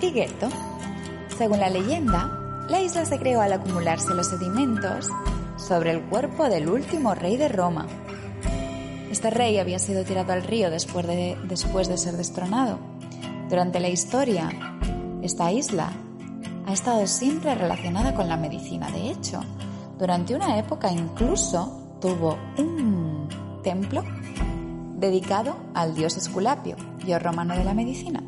y 0.00 0.10
Ghetto. 0.10 0.48
Según 1.36 1.60
la 1.60 1.70
leyenda, 1.70 2.66
la 2.68 2.80
isla 2.80 3.04
se 3.04 3.18
creó 3.18 3.42
al 3.42 3.52
acumularse 3.52 4.12
los 4.14 4.26
sedimentos 4.26 5.08
sobre 5.56 5.92
el 5.92 6.00
cuerpo 6.02 6.48
del 6.48 6.68
último 6.68 7.14
rey 7.14 7.36
de 7.36 7.48
Roma. 7.48 7.86
Este 9.10 9.30
rey 9.30 9.58
había 9.58 9.78
sido 9.78 10.02
tirado 10.04 10.32
al 10.32 10.42
río 10.42 10.70
después 10.70 11.06
de, 11.06 11.38
después 11.44 11.86
de 11.86 11.96
ser 11.96 12.16
destronado 12.16 12.93
durante 13.48 13.80
la 13.80 13.88
historia, 13.88 14.50
esta 15.22 15.52
isla 15.52 15.90
ha 16.66 16.72
estado 16.72 17.06
siempre 17.06 17.54
relacionada 17.54 18.14
con 18.14 18.28
la 18.28 18.36
medicina. 18.36 18.90
De 18.90 19.10
hecho, 19.10 19.40
durante 19.98 20.34
una 20.34 20.58
época 20.58 20.90
incluso 20.90 21.96
tuvo 22.00 22.38
un 22.58 23.28
templo 23.62 24.02
dedicado 24.96 25.56
al 25.74 25.94
dios 25.94 26.16
Esculapio, 26.16 26.76
dios 27.04 27.22
romano 27.22 27.54
de 27.54 27.64
la 27.64 27.74
medicina. 27.74 28.22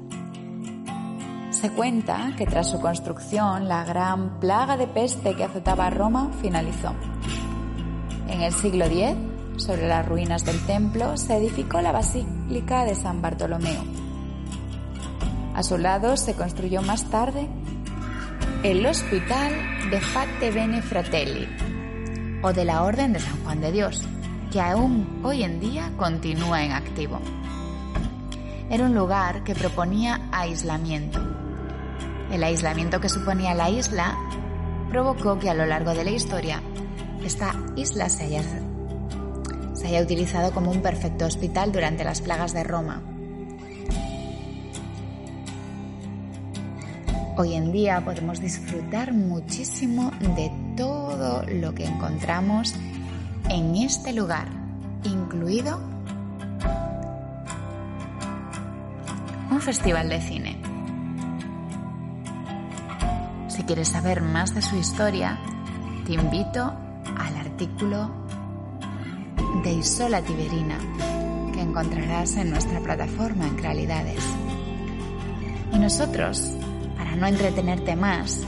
Se 1.51 1.71
cuenta 1.71 2.33
que 2.37 2.47
tras 2.47 2.71
su 2.71 2.81
construcción 2.81 3.67
la 3.67 3.85
gran 3.85 4.39
plaga 4.41 4.77
de 4.77 4.87
peste 4.87 5.35
que 5.35 5.45
azotaba 5.45 5.87
a 5.87 5.91
Roma 5.91 6.31
finalizó. 6.41 6.93
En 8.29 8.43
el 8.43 8.53
siglo 8.53 8.85
X, 8.85 9.17
sobre 9.57 9.89
las 9.89 10.07
ruinas 10.07 10.45
del 10.45 10.61
templo, 10.67 11.17
se 11.17 11.37
edificó 11.37 11.81
la 11.81 11.93
Basílica 11.93 12.85
de 12.85 12.95
San 12.95 13.23
Bartolomeo, 13.23 13.83
a 15.57 15.63
su 15.63 15.79
lado 15.79 16.19
se 16.19 16.35
construyó 16.35 16.83
más 16.83 17.09
tarde 17.09 17.49
el 18.63 18.85
Hospital 18.85 19.55
de 19.91 20.03
Fate 20.03 20.51
Bene 20.51 20.83
Fratelli 20.83 21.49
o 22.43 22.53
de 22.53 22.67
la 22.67 22.83
Orden 22.83 23.15
de 23.15 23.21
San 23.21 23.43
Juan 23.43 23.63
de 23.63 23.73
Dios, 23.73 24.05
que 24.53 24.61
aún 24.61 25.23
hoy 25.25 25.45
en 25.45 25.59
día 25.59 25.93
continúa 25.97 26.63
en 26.63 26.73
activo. 26.73 27.21
Era 28.69 28.85
un 28.85 28.95
lugar 28.95 29.45
que 29.45 29.55
proponía 29.55 30.29
aislamiento. 30.31 31.21
El 32.31 32.45
aislamiento 32.45 33.01
que 33.01 33.09
suponía 33.09 33.55
la 33.55 33.71
isla 33.71 34.15
provocó 34.91 35.39
que 35.39 35.49
a 35.49 35.55
lo 35.55 35.65
largo 35.65 35.95
de 35.95 36.05
la 36.05 36.11
historia 36.11 36.61
esta 37.25 37.55
isla 37.77 38.11
se 38.11 38.25
haya, 38.25 38.43
se 39.73 39.87
haya 39.87 40.03
utilizado 40.03 40.53
como 40.53 40.71
un 40.71 40.83
perfecto 40.83 41.25
hospital 41.25 41.73
durante 41.73 42.05
las 42.05 42.21
plagas 42.21 42.53
de 42.53 42.63
Roma 42.63 43.16
Hoy 47.39 47.53
en 47.53 47.71
día 47.71 48.03
podemos 48.03 48.41
disfrutar 48.41 49.13
muchísimo 49.13 50.11
de 50.35 50.51
todo 50.75 51.43
lo 51.43 51.75
que 51.75 51.85
encontramos 51.85 52.75
en 53.51 53.77
este 53.77 54.15
lugar, 54.15 54.49
incluido 55.05 55.79
un 59.51 59.61
festival 59.61 60.09
de 60.09 60.21
cine. 60.23 60.57
Si 63.49 63.65
quieres 63.65 63.89
saber 63.89 64.23
más 64.23 64.55
de 64.55 64.63
su 64.63 64.77
historia, 64.77 65.39
te 66.07 66.15
invito 66.15 66.73
al 67.19 67.37
artículo 67.37 68.11
de 69.63 69.75
Isola 69.75 70.23
Tiberina 70.23 70.79
que 71.53 71.61
encontrarás 71.61 72.35
en 72.37 72.49
nuestra 72.49 72.81
plataforma 72.81 73.47
en 73.47 73.59
Realidades. 73.59 74.25
Y 75.71 75.79
nosotros 75.79 76.57
no 77.17 77.27
entretenerte 77.27 77.97
más, 77.97 78.43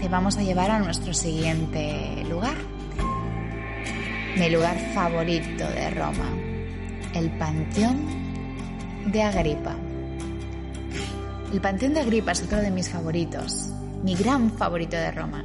te 0.00 0.08
vamos 0.08 0.36
a 0.36 0.42
llevar 0.42 0.70
a 0.70 0.80
nuestro 0.80 1.14
siguiente 1.14 2.24
lugar. 2.28 2.56
Mi 4.36 4.50
lugar 4.50 4.76
favorito 4.92 5.64
de 5.68 5.90
Roma, 5.90 6.28
el 7.14 7.30
Panteón 7.38 8.00
de 9.06 9.22
Agripa. 9.22 9.76
El 11.52 11.60
Panteón 11.60 11.94
de 11.94 12.00
Agripa 12.00 12.32
es 12.32 12.42
otro 12.42 12.58
de 12.58 12.70
mis 12.70 12.88
favoritos, 12.88 13.70
mi 14.02 14.16
gran 14.16 14.50
favorito 14.50 14.96
de 14.96 15.12
Roma, 15.12 15.44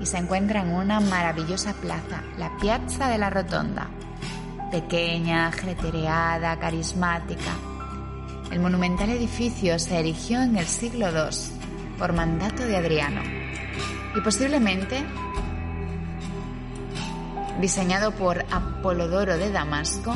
y 0.00 0.04
se 0.04 0.18
encuentra 0.18 0.62
en 0.62 0.72
una 0.74 1.00
maravillosa 1.00 1.72
plaza, 1.74 2.22
la 2.36 2.54
Piazza 2.58 3.08
de 3.08 3.18
la 3.18 3.30
Rotonda, 3.30 3.88
pequeña, 4.70 5.50
jetereada, 5.52 6.58
carismática. 6.58 7.71
El 8.52 8.60
monumental 8.60 9.08
edificio 9.08 9.78
se 9.78 9.98
erigió 9.98 10.42
en 10.42 10.56
el 10.58 10.66
siglo 10.66 11.08
II 11.08 11.96
por 11.98 12.12
mandato 12.12 12.66
de 12.66 12.76
Adriano 12.76 13.22
y 14.14 14.20
posiblemente 14.20 15.02
diseñado 17.62 18.10
por 18.10 18.44
Apolodoro 18.50 19.38
de 19.38 19.50
Damasco, 19.50 20.14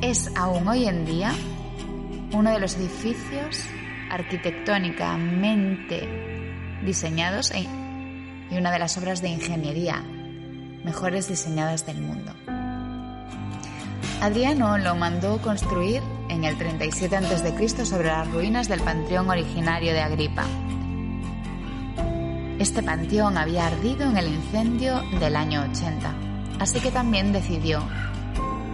es 0.00 0.30
aún 0.36 0.66
hoy 0.68 0.86
en 0.86 1.04
día 1.04 1.34
uno 2.32 2.50
de 2.50 2.60
los 2.60 2.76
edificios 2.76 3.66
arquitectónicamente 4.10 6.08
diseñados 6.82 7.50
e, 7.50 7.68
y 8.50 8.56
una 8.56 8.72
de 8.72 8.78
las 8.78 8.96
obras 8.96 9.20
de 9.20 9.28
ingeniería 9.28 10.02
mejores 10.82 11.28
diseñadas 11.28 11.84
del 11.84 12.00
mundo. 12.00 12.32
Adriano 14.20 14.78
lo 14.78 14.96
mandó 14.96 15.40
construir 15.40 16.02
en 16.28 16.42
el 16.42 16.58
37 16.58 17.16
a.C. 17.16 17.86
sobre 17.86 18.08
las 18.08 18.28
ruinas 18.28 18.68
del 18.68 18.80
panteón 18.80 19.30
originario 19.30 19.92
de 19.92 20.00
Agripa. 20.00 20.44
Este 22.58 22.82
panteón 22.82 23.38
había 23.38 23.68
ardido 23.68 24.10
en 24.10 24.16
el 24.16 24.26
incendio 24.26 25.02
del 25.20 25.36
año 25.36 25.62
80, 25.70 26.14
así 26.58 26.80
que 26.80 26.90
también 26.90 27.32
decidió 27.32 27.80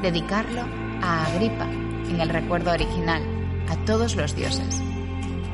dedicarlo 0.01 0.63
a 1.03 1.27
Agripa 1.27 1.67
en 1.67 2.23
el 2.23 2.31
recuerdo 2.31 2.71
original, 2.71 3.23
a 3.69 3.77
todos 3.85 4.17
los 4.17 4.35
dioses. 4.35 4.81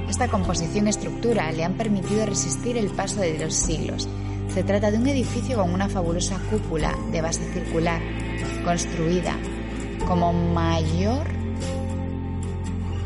Esta 0.09 0.29
composición 0.29 0.87
y 0.87 0.91
estructura 0.91 1.51
le 1.51 1.65
han 1.65 1.75
permitido 1.75 2.25
resistir 2.27 2.77
el 2.77 2.91
paso 2.91 3.21
de 3.21 3.41
los 3.41 3.55
siglos. 3.55 4.09
Se 4.55 4.63
trata 4.63 4.93
de 4.93 4.99
un 4.99 5.09
edificio 5.09 5.57
con 5.57 5.75
una 5.75 5.89
fabulosa 5.89 6.39
cúpula 6.49 6.97
de 7.11 7.23
base 7.23 7.53
circular, 7.53 8.01
construida 8.65 9.37
como 10.11 10.33
mayor 10.33 11.25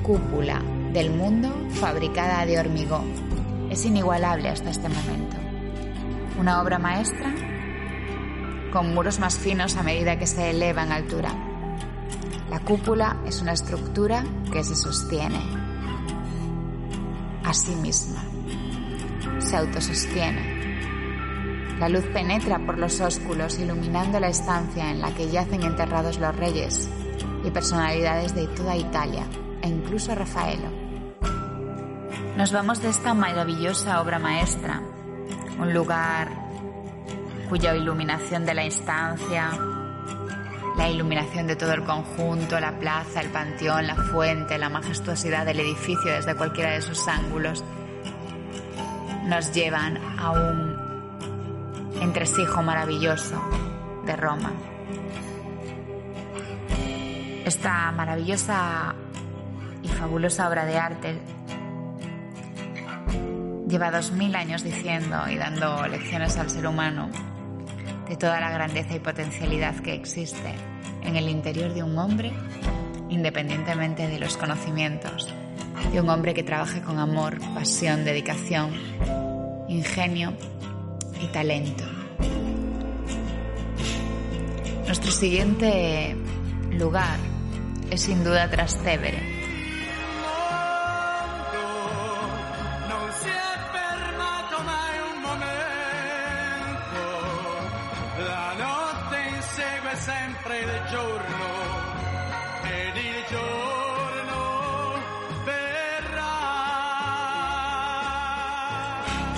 cúpula 0.02 0.62
del 0.94 1.10
mundo 1.10 1.54
fabricada 1.72 2.46
de 2.46 2.58
hormigón. 2.58 3.12
Es 3.68 3.84
inigualable 3.84 4.48
hasta 4.48 4.70
este 4.70 4.88
momento. 4.88 5.36
Una 6.40 6.62
obra 6.62 6.78
maestra 6.78 7.30
con 8.72 8.94
muros 8.94 9.18
más 9.18 9.36
finos 9.36 9.76
a 9.76 9.82
medida 9.82 10.18
que 10.18 10.26
se 10.26 10.48
eleva 10.48 10.84
en 10.84 10.92
altura. 10.92 11.28
La 12.48 12.60
cúpula 12.60 13.18
es 13.26 13.42
una 13.42 13.52
estructura 13.52 14.24
que 14.50 14.64
se 14.64 14.74
sostiene 14.74 15.42
a 17.44 17.52
sí 17.52 17.74
misma. 17.74 18.24
Se 19.40 19.58
autosostiene. 19.58 20.53
La 21.84 21.90
luz 21.90 22.06
penetra 22.14 22.58
por 22.60 22.78
los 22.78 22.98
ósculos 23.02 23.58
iluminando 23.58 24.18
la 24.18 24.28
estancia 24.28 24.90
en 24.90 25.02
la 25.02 25.14
que 25.14 25.28
yacen 25.28 25.62
enterrados 25.62 26.18
los 26.18 26.34
reyes 26.34 26.88
y 27.44 27.50
personalidades 27.50 28.34
de 28.34 28.46
toda 28.46 28.74
Italia 28.74 29.26
e 29.60 29.68
incluso 29.68 30.14
Rafaelo. 30.14 30.70
Nos 32.38 32.52
vamos 32.52 32.80
de 32.80 32.88
esta 32.88 33.12
maravillosa 33.12 34.00
obra 34.00 34.18
maestra, 34.18 34.80
un 35.60 35.74
lugar 35.74 36.30
cuya 37.50 37.76
iluminación 37.76 38.46
de 38.46 38.54
la 38.54 38.64
instancia, 38.64 39.50
la 40.78 40.88
iluminación 40.88 41.46
de 41.46 41.56
todo 41.56 41.74
el 41.74 41.84
conjunto, 41.84 42.58
la 42.60 42.78
plaza, 42.78 43.20
el 43.20 43.28
panteón, 43.28 43.88
la 43.88 43.96
fuente, 43.96 44.56
la 44.56 44.70
majestuosidad 44.70 45.44
del 45.44 45.60
edificio 45.60 46.12
desde 46.12 46.34
cualquiera 46.34 46.70
de 46.70 46.80
sus 46.80 47.06
ángulos, 47.08 47.62
nos 49.26 49.52
llevan 49.52 49.98
a 50.18 50.30
un 50.30 50.73
entresijo 52.04 52.62
maravilloso 52.62 53.40
de 54.04 54.14
Roma. 54.14 54.52
Esta 57.44 57.90
maravillosa 57.92 58.94
y 59.82 59.88
fabulosa 59.88 60.48
obra 60.48 60.64
de 60.64 60.78
arte 60.78 61.18
lleva 63.68 63.90
dos 63.90 64.12
mil 64.12 64.36
años 64.36 64.62
diciendo 64.62 65.16
y 65.28 65.36
dando 65.36 65.86
lecciones 65.86 66.36
al 66.36 66.50
ser 66.50 66.66
humano 66.66 67.10
de 68.08 68.16
toda 68.16 68.38
la 68.38 68.50
grandeza 68.50 68.94
y 68.94 69.00
potencialidad 69.00 69.76
que 69.76 69.94
existe 69.94 70.54
en 71.02 71.16
el 71.16 71.28
interior 71.28 71.72
de 71.72 71.82
un 71.82 71.98
hombre, 71.98 72.32
independientemente 73.08 74.08
de 74.08 74.18
los 74.18 74.36
conocimientos, 74.36 75.32
de 75.90 76.00
un 76.00 76.08
hombre 76.08 76.34
que 76.34 76.42
trabaje 76.42 76.82
con 76.82 76.98
amor, 76.98 77.38
pasión, 77.54 78.04
dedicación, 78.04 78.72
ingenio 79.68 80.34
y 81.22 81.26
talento. 81.28 81.93
Nuestro 84.94 85.10
siguiente 85.10 86.16
lugar 86.70 87.18
es 87.90 88.02
sin 88.02 88.22
duda 88.22 88.48
Trastevere 88.48 89.18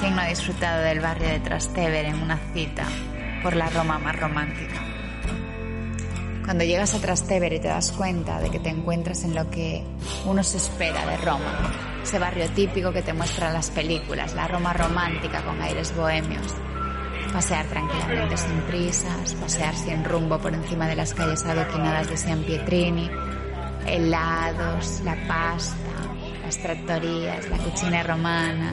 ¿Quién 0.01 0.17
no 0.17 0.21
ha 0.21 0.27
disfrutado 0.27 0.83
del 0.83 1.01
barrio 1.01 1.29
de 1.29 1.41
Trastevere 1.41 2.09
en 2.09 2.21
una 2.21 2.39
cita 2.53 2.87
por 3.43 3.57
la 3.57 3.71
Roma 3.71 3.99
más 3.99 4.17
romántica? 4.17 4.96
Cuando 6.47 6.63
llegas 6.63 6.95
a 6.95 7.01
Trastevere 7.01 7.59
te 7.59 7.67
das 7.67 7.91
cuenta 7.91 8.39
de 8.39 8.51
que 8.51 8.61
te 8.61 8.69
encuentras 8.69 9.25
en 9.25 9.35
lo 9.35 9.51
que 9.51 9.83
uno 10.27 10.45
se 10.45 10.59
espera 10.59 11.05
de 11.05 11.17
Roma, 11.17 11.73
ese 12.05 12.21
barrio 12.21 12.49
típico 12.51 12.93
que 12.93 13.03
te 13.03 13.13
muestran 13.13 13.53
las 13.53 13.69
películas, 13.71 14.33
la 14.33 14.47
Roma 14.47 14.73
romántica 14.73 15.43
con 15.43 15.61
aires 15.61 15.93
bohemios. 15.97 16.55
Pasear 17.33 17.67
tranquilamente 17.67 18.37
sin 18.37 18.61
prisas, 18.61 19.35
pasear 19.35 19.75
sin 19.75 20.05
rumbo 20.05 20.39
por 20.39 20.55
encima 20.55 20.87
de 20.87 20.95
las 20.95 21.15
calles 21.15 21.45
adoquinadas 21.45 22.09
de 22.09 22.17
San 22.17 22.45
Pietrini, 22.45 23.11
helados, 23.85 25.01
la 25.05 25.17
pasta, 25.27 25.77
las 26.45 26.59
trattorías, 26.59 27.49
la 27.49 27.59
cucina 27.59 28.05
romana. 28.05 28.73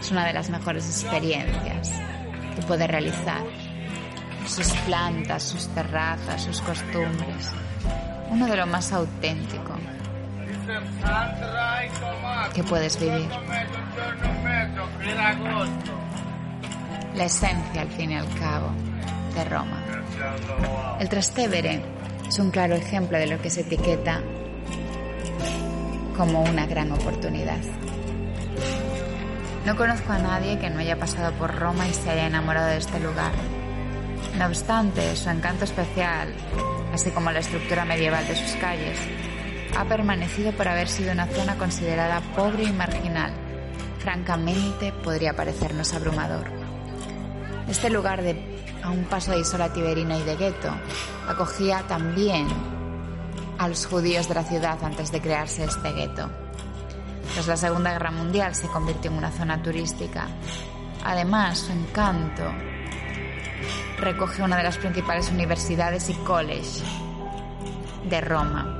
Es 0.00 0.10
una 0.10 0.26
de 0.26 0.32
las 0.32 0.50
mejores 0.50 0.86
experiencias 0.86 1.92
que 2.56 2.62
puedes 2.62 2.88
realizar. 2.88 3.42
Sus 4.46 4.70
plantas, 4.86 5.42
sus 5.42 5.68
terrazas, 5.68 6.42
sus 6.42 6.60
costumbres. 6.60 7.50
Uno 8.30 8.46
de 8.46 8.56
lo 8.56 8.66
más 8.66 8.92
auténtico 8.92 9.74
que 12.54 12.62
puedes 12.64 12.98
vivir 13.00 13.28
la 17.14 17.24
esencia, 17.24 17.82
al 17.82 17.90
fin 17.90 18.10
y 18.12 18.16
al 18.16 18.28
cabo, 18.38 18.70
de 19.34 19.44
Roma. 19.44 19.82
El 20.98 21.08
Trastevere 21.08 21.82
es 22.28 22.38
un 22.38 22.50
claro 22.50 22.74
ejemplo 22.74 23.18
de 23.18 23.26
lo 23.26 23.40
que 23.40 23.50
se 23.50 23.62
etiqueta 23.62 24.20
como 26.16 26.42
una 26.42 26.66
gran 26.66 26.92
oportunidad. 26.92 27.58
No 29.66 29.76
conozco 29.76 30.12
a 30.12 30.18
nadie 30.18 30.58
que 30.58 30.70
no 30.70 30.80
haya 30.80 30.98
pasado 30.98 31.32
por 31.32 31.54
Roma 31.54 31.88
y 31.88 31.94
se 31.94 32.10
haya 32.10 32.26
enamorado 32.26 32.68
de 32.68 32.78
este 32.78 32.98
lugar. 33.00 33.32
No 34.38 34.46
obstante, 34.46 35.14
su 35.14 35.28
encanto 35.30 35.64
especial, 35.64 36.34
así 36.92 37.10
como 37.10 37.30
la 37.30 37.40
estructura 37.40 37.84
medieval 37.84 38.26
de 38.26 38.34
sus 38.34 38.52
calles, 38.56 38.98
ha 39.76 39.84
permanecido 39.84 40.52
por 40.52 40.68
haber 40.68 40.88
sido 40.88 41.12
una 41.12 41.26
zona 41.26 41.56
considerada 41.56 42.20
pobre 42.34 42.64
y 42.64 42.72
marginal. 42.72 43.32
Francamente, 43.98 44.92
podría 44.92 45.34
parecernos 45.34 45.92
abrumador. 45.94 46.50
Este 47.68 47.90
lugar 47.90 48.22
a 48.82 48.90
un 48.90 49.04
paso 49.04 49.30
de 49.32 49.40
Isola 49.40 49.72
Tiberina 49.72 50.18
y 50.18 50.22
de 50.24 50.36
Gueto 50.36 50.70
acogía 51.28 51.84
también 51.86 52.46
a 53.58 53.68
los 53.68 53.86
judíos 53.86 54.28
de 54.28 54.34
la 54.34 54.42
ciudad 54.42 54.82
antes 54.82 55.12
de 55.12 55.20
crearse 55.20 55.64
este 55.64 55.92
gueto. 55.92 56.28
Tras 57.32 57.46
la 57.46 57.56
Segunda 57.56 57.92
Guerra 57.92 58.10
Mundial 58.10 58.54
se 58.54 58.66
convirtió 58.66 59.10
en 59.10 59.18
una 59.18 59.30
zona 59.30 59.62
turística. 59.62 60.26
Además, 61.04 61.60
su 61.60 61.72
encanto 61.72 62.42
recoge 64.02 64.42
una 64.42 64.58
de 64.58 64.64
las 64.64 64.76
principales 64.76 65.30
universidades 65.30 66.10
y 66.10 66.14
college 66.14 66.82
de 68.10 68.20
Roma. 68.20 68.78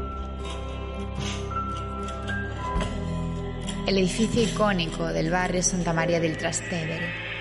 El 3.87 3.99
edificio 3.99 4.43
icónico 4.43 5.07
del 5.07 5.31
barrio 5.31 5.63
Santa 5.63 5.93
María 5.93 6.21
del 6.21 6.37
Trastevere 6.37 7.33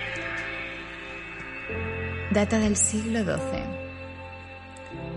data 2.32 2.58
del 2.58 2.76
siglo 2.76 3.20
XII. 3.24 3.62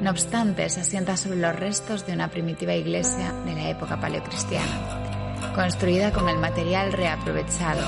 No 0.01 0.11
obstante, 0.11 0.69
se 0.69 0.81
asienta 0.81 1.15
sobre 1.15 1.37
los 1.37 1.55
restos 1.55 2.05
de 2.05 2.13
una 2.13 2.29
primitiva 2.29 2.73
iglesia 2.73 3.31
de 3.45 3.53
la 3.53 3.69
época 3.69 3.99
paleocristiana, 3.99 5.53
construida 5.55 6.11
con 6.11 6.27
el 6.27 6.37
material 6.37 6.91
reaprovechado 6.91 7.83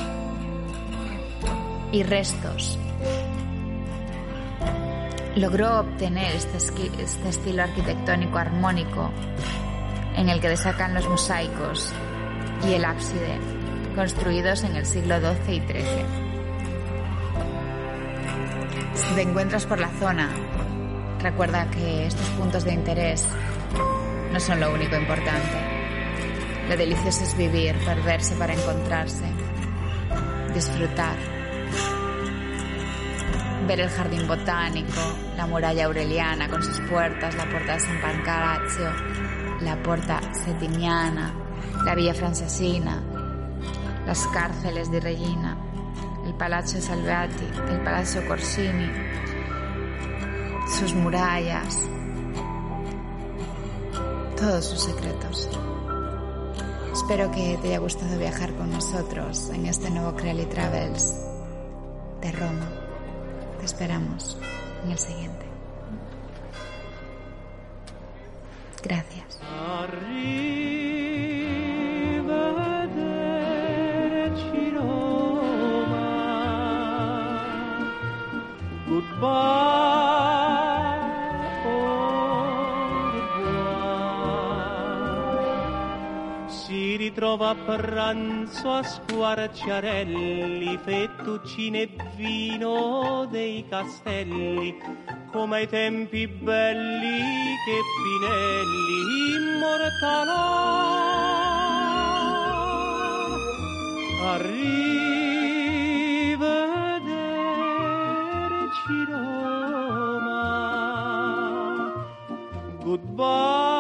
y 1.91 2.03
restos. 2.03 2.79
Logró 5.38 5.82
obtener 5.82 6.36
este, 6.36 6.58
este 7.00 7.30
estilo 7.30 7.62
arquitectónico 7.62 8.39
armónico 8.39 9.12
en 10.15 10.30
el 10.30 10.41
que 10.41 10.50
destacan 10.50 10.95
los 10.95 11.08
mosaicos 11.08 11.93
y 12.67 12.73
el 12.73 12.84
ábside, 12.84 13.38
construidos 13.95 14.63
en 14.63 14.76
el 14.76 14.88
siglo 14.88 15.19
XII 15.19 15.56
y 15.56 15.60
XIII. 15.60 16.06
Si 18.95 19.13
te 19.13 19.21
encuentras 19.21 19.67
por 19.67 19.80
la 19.80 19.89
zona, 20.00 20.28
recuerda 21.21 21.69
que 21.69 22.08
estos 22.08 22.28
puntos 22.30 22.63
de 22.65 22.73
interés 22.73 23.28
no 24.34 24.39
son 24.39 24.60
lo 24.60 24.73
único 24.73 24.95
importante. 24.95 25.62
Lo 26.67 26.76
delicioso 26.76 27.23
es 27.23 27.38
vivir, 27.38 27.76
perderse 27.86 28.34
para 28.38 28.56
encontrarse, 28.56 29.26
disfrutar. 30.56 31.37
Ver 33.67 33.82
el 33.82 33.89
jardín 33.89 34.25
botánico, 34.27 35.01
la 35.36 35.45
muralla 35.45 35.86
aureliana 35.86 36.47
con 36.47 36.63
sus 36.63 36.80
puertas, 36.89 37.36
la 37.36 37.49
puerta 37.49 37.73
de 37.73 37.80
San 37.82 37.99
Pancrazio, 37.99 38.89
la 39.60 39.84
puerta 39.84 40.21
setimiana, 40.45 41.34
la 41.84 41.93
villa 41.93 42.13
francesina, 42.13 43.03
las 44.06 44.25
cárceles 44.27 44.89
de 44.89 45.01
Regina, 45.01 45.58
el 46.25 46.34
Palazzo 46.36 46.80
Salveati, 46.80 47.45
el 47.69 47.82
Palazzo 47.82 48.25
Corsini, 48.25 48.89
sus 50.80 50.93
murallas, 50.93 51.89
todos 54.38 54.63
sus 54.63 54.82
secretos. 54.82 55.49
Espero 56.93 57.30
que 57.32 57.60
te 57.62 57.67
haya 57.67 57.80
gustado 57.80 58.17
viajar 58.17 58.53
con 58.53 58.71
nosotros 58.71 59.49
en 59.53 59.65
este 59.65 59.89
nuevo 59.89 60.15
Creali 60.15 60.45
Travels 60.45 61.15
de 62.21 62.32
Roma. 62.32 62.76
Esperamos 63.67 64.38
en 64.86 64.91
el 64.91 64.97
siguiente. 64.97 65.45
Gracias. 68.82 69.41
si 86.67 86.97
ritrova 86.97 87.51
a 87.51 87.56
pranzo 87.56 88.69
a 88.69 88.84
squarciarelli, 88.84 90.77
fettuccine 90.84 91.84
e 91.84 91.89
vino 92.17 93.25
dei 93.32 93.65
castelli, 93.69 94.77
come 95.32 95.60
ai 95.60 95.67
tempi 95.69 96.27
belli 96.27 97.56
che 97.63 97.80
Pinelli 98.03 98.99
immortalò. 99.38 100.75
Arrivederci 104.34 104.97
Roma, 109.08 110.43
goodbye. 112.84 113.76